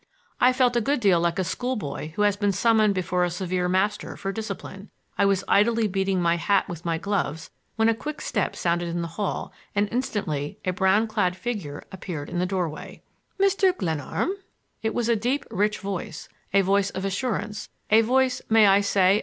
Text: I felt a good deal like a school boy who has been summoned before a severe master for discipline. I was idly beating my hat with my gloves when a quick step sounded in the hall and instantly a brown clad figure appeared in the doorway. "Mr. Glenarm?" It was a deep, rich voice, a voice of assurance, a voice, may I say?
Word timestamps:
I 0.39 0.51
felt 0.51 0.75
a 0.75 0.81
good 0.81 0.99
deal 0.99 1.19
like 1.19 1.37
a 1.37 1.43
school 1.43 1.75
boy 1.75 2.13
who 2.15 2.23
has 2.23 2.35
been 2.35 2.51
summoned 2.51 2.95
before 2.95 3.23
a 3.23 3.29
severe 3.29 3.69
master 3.69 4.17
for 4.17 4.31
discipline. 4.31 4.89
I 5.15 5.25
was 5.27 5.43
idly 5.47 5.87
beating 5.87 6.19
my 6.19 6.37
hat 6.37 6.67
with 6.67 6.83
my 6.83 6.97
gloves 6.97 7.51
when 7.75 7.87
a 7.87 7.93
quick 7.93 8.19
step 8.19 8.55
sounded 8.55 8.87
in 8.89 9.03
the 9.03 9.09
hall 9.19 9.53
and 9.75 9.87
instantly 9.91 10.57
a 10.65 10.73
brown 10.73 11.05
clad 11.05 11.35
figure 11.35 11.83
appeared 11.91 12.31
in 12.31 12.39
the 12.39 12.47
doorway. 12.47 13.03
"Mr. 13.39 13.77
Glenarm?" 13.77 14.31
It 14.81 14.95
was 14.95 15.07
a 15.07 15.15
deep, 15.15 15.45
rich 15.51 15.77
voice, 15.77 16.27
a 16.51 16.61
voice 16.61 16.89
of 16.89 17.05
assurance, 17.05 17.69
a 17.91 18.01
voice, 18.01 18.41
may 18.49 18.65
I 18.65 18.81
say? 18.81 19.19